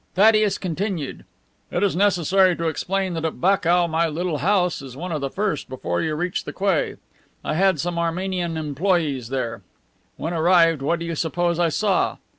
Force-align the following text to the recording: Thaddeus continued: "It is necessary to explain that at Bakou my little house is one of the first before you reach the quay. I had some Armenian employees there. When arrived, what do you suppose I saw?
Thaddeus 0.15 0.57
continued: 0.57 1.25
"It 1.69 1.83
is 1.83 1.95
necessary 1.95 2.55
to 2.55 2.67
explain 2.67 3.13
that 3.13 3.23
at 3.23 3.39
Bakou 3.39 3.87
my 3.87 4.07
little 4.07 4.39
house 4.39 4.81
is 4.81 4.97
one 4.97 5.11
of 5.11 5.21
the 5.21 5.29
first 5.29 5.69
before 5.69 6.01
you 6.01 6.15
reach 6.15 6.43
the 6.43 6.51
quay. 6.51 6.95
I 7.43 7.53
had 7.53 7.79
some 7.79 7.99
Armenian 7.99 8.57
employees 8.57 9.27
there. 9.29 9.61
When 10.17 10.33
arrived, 10.33 10.81
what 10.81 10.97
do 10.97 11.05
you 11.05 11.13
suppose 11.13 11.59
I 11.59 11.69
saw? 11.69 12.17